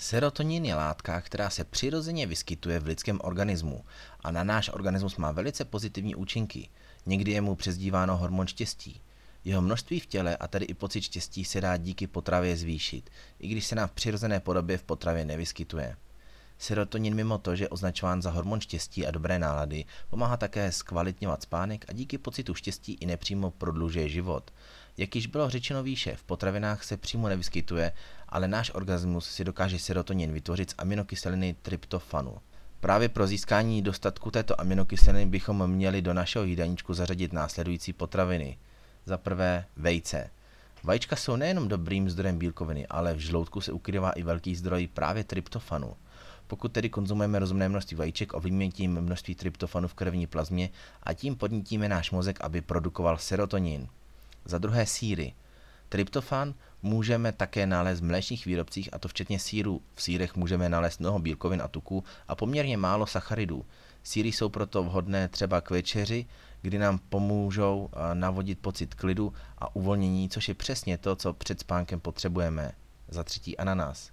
Serotonin 0.00 0.64
je 0.64 0.74
látka, 0.74 1.20
která 1.20 1.50
se 1.50 1.64
přirozeně 1.64 2.26
vyskytuje 2.26 2.80
v 2.80 2.86
lidském 2.86 3.18
organismu 3.22 3.84
a 4.20 4.30
na 4.30 4.44
náš 4.44 4.70
organismus 4.72 5.16
má 5.16 5.32
velice 5.32 5.64
pozitivní 5.64 6.14
účinky. 6.14 6.68
Někdy 7.06 7.32
je 7.32 7.40
mu 7.40 7.54
přezdíváno 7.54 8.16
hormon 8.16 8.46
štěstí. 8.46 9.00
Jeho 9.44 9.62
množství 9.62 10.00
v 10.00 10.06
těle 10.06 10.36
a 10.36 10.48
tedy 10.48 10.64
i 10.64 10.74
pocit 10.74 11.02
štěstí 11.02 11.44
se 11.44 11.60
dá 11.60 11.76
díky 11.76 12.06
potravě 12.06 12.56
zvýšit, 12.56 13.10
i 13.38 13.48
když 13.48 13.66
se 13.66 13.74
nám 13.74 13.88
v 13.88 13.92
přirozené 13.92 14.40
podobě 14.40 14.78
v 14.78 14.82
potravě 14.82 15.24
nevyskytuje. 15.24 15.96
Serotonin 16.58 17.14
mimo 17.14 17.38
to, 17.38 17.56
že 17.56 17.64
je 17.64 17.68
označován 17.68 18.22
za 18.22 18.30
hormon 18.30 18.60
štěstí 18.60 19.06
a 19.06 19.10
dobré 19.10 19.38
nálady, 19.38 19.84
pomáhá 20.10 20.36
také 20.36 20.72
zkvalitňovat 20.72 21.42
spánek 21.42 21.84
a 21.88 21.92
díky 21.92 22.18
pocitu 22.18 22.54
štěstí 22.54 22.92
i 23.00 23.06
nepřímo 23.06 23.50
prodlužuje 23.50 24.08
život. 24.08 24.50
Jak 25.00 25.16
již 25.16 25.26
bylo 25.26 25.50
řečeno 25.50 25.82
výše, 25.82 26.16
v 26.16 26.22
potravinách 26.22 26.84
se 26.84 26.96
přímo 26.96 27.28
nevyskytuje, 27.28 27.92
ale 28.28 28.48
náš 28.48 28.70
organismus 28.74 29.30
si 29.30 29.44
dokáže 29.44 29.78
serotonin 29.78 30.32
vytvořit 30.32 30.70
z 30.70 30.74
aminokyseliny 30.78 31.56
tryptofanu. 31.62 32.36
Právě 32.80 33.08
pro 33.08 33.26
získání 33.26 33.82
dostatku 33.82 34.30
této 34.30 34.60
aminokyseliny 34.60 35.26
bychom 35.26 35.70
měli 35.70 36.02
do 36.02 36.14
našeho 36.14 36.44
jídelníčku 36.44 36.94
zařadit 36.94 37.32
následující 37.32 37.92
potraviny. 37.92 38.58
Za 39.04 39.18
prvé 39.18 39.64
vejce. 39.76 40.30
Vajíčka 40.82 41.16
jsou 41.16 41.36
nejenom 41.36 41.68
dobrým 41.68 42.10
zdrojem 42.10 42.38
bílkoviny, 42.38 42.86
ale 42.86 43.14
v 43.14 43.18
žloutku 43.18 43.60
se 43.60 43.72
ukrývá 43.72 44.10
i 44.10 44.22
velký 44.22 44.56
zdroj 44.56 44.86
právě 44.86 45.24
tryptofanu. 45.24 45.96
Pokud 46.46 46.72
tedy 46.72 46.88
konzumujeme 46.88 47.38
rozumné 47.38 47.68
množství 47.68 47.96
vajíček, 47.96 48.34
ovlivňujeme 48.34 48.72
tím 48.72 49.00
množství 49.00 49.34
tryptofanu 49.34 49.88
v 49.88 49.94
krevní 49.94 50.26
plazmě 50.26 50.70
a 51.02 51.12
tím 51.12 51.36
podnítíme 51.36 51.88
náš 51.88 52.10
mozek, 52.10 52.40
aby 52.40 52.60
produkoval 52.60 53.18
serotonin. 53.18 53.88
Za 54.44 54.58
druhé 54.58 54.86
síry. 54.86 55.34
Tryptofan 55.88 56.54
můžeme 56.82 57.32
také 57.32 57.66
nalézt 57.66 58.00
v 58.00 58.04
mléčných 58.04 58.46
výrobcích, 58.46 58.88
a 58.92 58.98
to 58.98 59.08
včetně 59.08 59.38
síru. 59.38 59.82
V 59.94 60.02
sírech 60.02 60.36
můžeme 60.36 60.68
nalézt 60.68 61.00
mnoho 61.00 61.18
bílkovin 61.18 61.62
a 61.62 61.68
tuků 61.68 62.04
a 62.28 62.34
poměrně 62.34 62.76
málo 62.76 63.06
sacharidů. 63.06 63.64
Síry 64.02 64.28
jsou 64.28 64.48
proto 64.48 64.82
vhodné 64.82 65.28
třeba 65.28 65.60
k 65.60 65.70
večeři, 65.70 66.26
kdy 66.62 66.78
nám 66.78 66.98
pomůžou 66.98 67.88
navodit 68.14 68.58
pocit 68.58 68.94
klidu 68.94 69.32
a 69.58 69.76
uvolnění, 69.76 70.28
což 70.28 70.48
je 70.48 70.54
přesně 70.54 70.98
to, 70.98 71.16
co 71.16 71.32
před 71.32 71.60
spánkem 71.60 72.00
potřebujeme. 72.00 72.72
Za 73.08 73.24
třetí 73.24 73.58
ananas. 73.58 74.10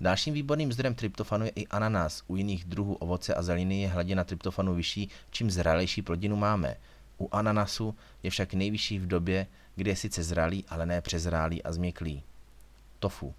Dalším 0.00 0.34
výborným 0.34 0.72
zdrojem 0.72 0.94
tryptofanu 0.94 1.44
je 1.44 1.50
i 1.50 1.66
ananas. 1.66 2.22
U 2.26 2.36
jiných 2.36 2.64
druhů 2.64 2.94
ovoce 2.94 3.34
a 3.34 3.42
zeliny 3.42 3.80
je 3.80 3.88
hladina 3.88 4.24
tryptofanu 4.24 4.74
vyšší, 4.74 5.10
čím 5.30 5.50
zralejší 5.50 6.02
plodinu 6.02 6.36
máme. 6.36 6.76
U 7.18 7.28
ananasu 7.32 7.96
je 8.22 8.30
však 8.30 8.54
nejvyšší 8.54 8.98
v 8.98 9.06
době, 9.06 9.46
kdy 9.76 9.90
je 9.90 9.96
sice 9.96 10.22
zralý, 10.22 10.64
ale 10.68 10.86
ne 10.86 11.00
přezrálý 11.00 11.62
a 11.62 11.72
změklý. 11.72 12.22
Tofu. 12.98 13.34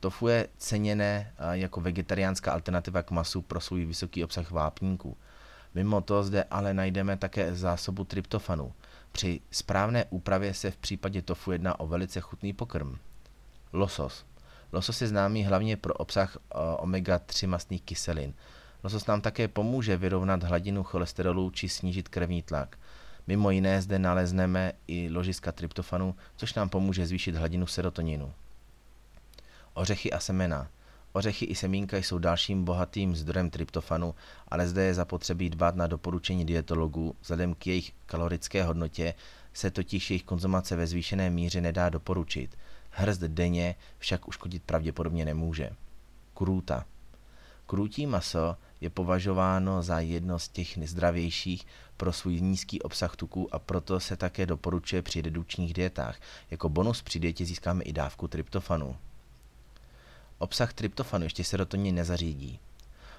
Tofu 0.00 0.28
je 0.28 0.48
ceněné 0.58 1.32
jako 1.52 1.80
vegetariánská 1.80 2.52
alternativa 2.52 3.02
k 3.02 3.10
masu 3.10 3.42
pro 3.42 3.60
svůj 3.60 3.84
vysoký 3.84 4.24
obsah 4.24 4.50
vápníků. 4.50 5.16
Mimo 5.74 6.00
to 6.00 6.22
zde 6.22 6.44
ale 6.50 6.74
najdeme 6.74 7.16
také 7.16 7.54
zásobu 7.54 8.04
tryptofanu. 8.04 8.72
Při 9.12 9.40
správné 9.50 10.04
úpravě 10.10 10.54
se 10.54 10.70
v 10.70 10.76
případě 10.76 11.22
tofu 11.22 11.52
jedná 11.52 11.80
o 11.80 11.86
velice 11.86 12.20
chutný 12.20 12.52
pokrm. 12.52 12.96
Losos. 13.72 14.24
Losos 14.72 15.00
je 15.00 15.08
známý 15.08 15.44
hlavně 15.44 15.76
pro 15.76 15.94
obsah 15.94 16.36
omega-3 16.78 17.48
mastných 17.48 17.82
kyselin. 17.82 18.34
Losos 18.84 19.06
nám 19.06 19.20
také 19.20 19.48
pomůže 19.48 19.96
vyrovnat 19.96 20.42
hladinu 20.42 20.82
cholesterolu 20.82 21.50
či 21.50 21.68
snížit 21.68 22.08
krevní 22.08 22.42
tlak. 22.42 22.78
Mimo 23.26 23.50
jiné 23.50 23.82
zde 23.82 23.98
nalezneme 23.98 24.72
i 24.86 25.10
ložiska 25.10 25.52
tryptofanu, 25.52 26.14
což 26.36 26.54
nám 26.54 26.68
pomůže 26.68 27.06
zvýšit 27.06 27.34
hladinu 27.34 27.66
serotoninu. 27.66 28.32
Ořechy 29.74 30.12
a 30.12 30.20
semena. 30.20 30.68
Ořechy 31.12 31.44
i 31.44 31.54
semínka 31.54 31.96
jsou 31.96 32.18
dalším 32.18 32.64
bohatým 32.64 33.16
zdrojem 33.16 33.50
tryptofanu, 33.50 34.14
ale 34.48 34.68
zde 34.68 34.82
je 34.82 34.94
zapotřebí 34.94 35.50
dbát 35.50 35.76
na 35.76 35.86
doporučení 35.86 36.44
dietologů. 36.44 37.14
Vzhledem 37.20 37.54
k 37.54 37.66
jejich 37.66 37.92
kalorické 38.06 38.64
hodnotě 38.64 39.14
se 39.52 39.70
totiž 39.70 40.10
jejich 40.10 40.24
konzumace 40.24 40.76
ve 40.76 40.86
zvýšené 40.86 41.30
míře 41.30 41.60
nedá 41.60 41.88
doporučit. 41.88 42.58
Hrst 42.90 43.20
denně 43.20 43.74
však 43.98 44.28
uškodit 44.28 44.62
pravděpodobně 44.62 45.24
nemůže. 45.24 45.70
Krůta. 46.34 46.84
Krůtí 47.66 48.06
maso 48.06 48.56
je 48.80 48.90
považováno 48.90 49.82
za 49.82 50.00
jedno 50.00 50.38
z 50.38 50.48
těch 50.48 50.76
nezdravějších 50.76 51.66
pro 51.96 52.12
svůj 52.12 52.40
nízký 52.40 52.82
obsah 52.82 53.16
tuků 53.16 53.54
a 53.54 53.58
proto 53.58 54.00
se 54.00 54.16
také 54.16 54.46
doporučuje 54.46 55.02
při 55.02 55.22
redukčních 55.22 55.74
dietách. 55.74 56.20
Jako 56.50 56.68
bonus 56.68 57.02
při 57.02 57.20
dietě 57.20 57.44
získáme 57.44 57.84
i 57.84 57.92
dávku 57.92 58.28
tryptofanu. 58.28 58.96
Obsah 60.38 60.72
tryptofanu 60.72 61.24
ještě 61.24 61.44
serotonin 61.44 61.94
nezařídí. 61.94 62.60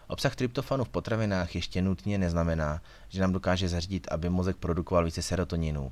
Obsah 0.08 0.36
tryptofanu 0.36 0.84
v 0.84 0.90
potravinách 0.90 1.56
ještě 1.56 1.82
nutně 1.82 2.18
neznamená, 2.18 2.82
že 3.10 3.22
nám 3.22 3.34
dokáže 3.34 3.70
zařídit, 3.70 4.08
aby 4.12 4.30
mozek 4.30 4.58
produkoval 4.58 5.06
více 5.06 5.22
serotoninu. 5.22 5.92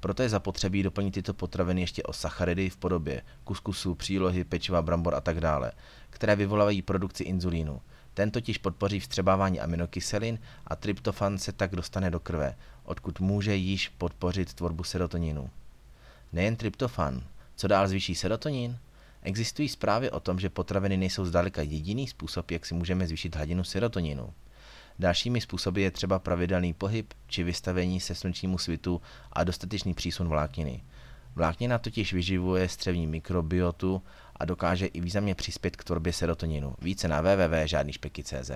Proto 0.00 0.22
je 0.22 0.28
zapotřebí 0.28 0.82
doplnit 0.82 1.10
tyto 1.10 1.34
potraviny 1.34 1.80
ještě 1.80 2.02
o 2.02 2.12
sacharidy 2.12 2.70
v 2.70 2.76
podobě 2.76 3.22
kuskusů, 3.44 3.94
přílohy, 3.94 4.44
pečiva, 4.44 4.82
brambor 4.82 5.14
a 5.14 5.20
tak 5.20 5.40
dále, 5.40 5.72
které 6.10 6.36
vyvolávají 6.36 6.82
produkci 6.82 7.24
inzulínu. 7.24 7.80
Ten 8.18 8.30
totiž 8.30 8.58
podpoří 8.58 9.00
vstřebávání 9.00 9.60
aminokyselin 9.60 10.38
a 10.66 10.76
tryptofan 10.76 11.38
se 11.38 11.52
tak 11.52 11.76
dostane 11.76 12.10
do 12.10 12.20
krve, 12.20 12.54
odkud 12.84 13.20
může 13.20 13.56
již 13.56 13.88
podpořit 13.88 14.54
tvorbu 14.54 14.84
serotoninu. 14.84 15.50
Nejen 16.32 16.56
tryptofan, 16.56 17.22
co 17.56 17.68
dál 17.68 17.88
zvýší 17.88 18.14
serotonin? 18.14 18.78
Existují 19.22 19.68
zprávy 19.68 20.10
o 20.10 20.20
tom, 20.20 20.40
že 20.40 20.48
potraviny 20.48 20.96
nejsou 20.96 21.24
zdaleka 21.24 21.62
jediný 21.62 22.08
způsob, 22.08 22.50
jak 22.50 22.66
si 22.66 22.74
můžeme 22.74 23.06
zvýšit 23.06 23.36
hladinu 23.36 23.64
serotoninu. 23.64 24.32
Dalšími 24.98 25.40
způsoby 25.40 25.82
je 25.82 25.90
třeba 25.90 26.18
pravidelný 26.18 26.74
pohyb 26.74 27.14
či 27.26 27.42
vystavení 27.42 28.00
se 28.00 28.14
slunečnímu 28.14 28.58
svitu 28.58 29.00
a 29.32 29.44
dostatečný 29.44 29.94
přísun 29.94 30.28
vlákniny. 30.28 30.82
Vláknina 31.38 31.78
totiž 31.78 32.12
vyživuje 32.12 32.68
střevní 32.68 33.06
mikrobiotu 33.06 34.02
a 34.36 34.44
dokáže 34.44 34.86
i 34.86 35.00
významně 35.00 35.34
přispět 35.34 35.76
k 35.76 35.84
tvorbě 35.84 36.12
serotoninu. 36.12 36.74
Více 36.82 37.08
na 37.08 37.20
www.žádnýšpeky.cz 37.20 38.50